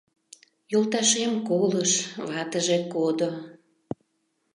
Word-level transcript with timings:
—Йолташем 0.71 1.33
колыш, 1.47 1.91
ватыже 2.27 2.77
кодо. 2.93 3.29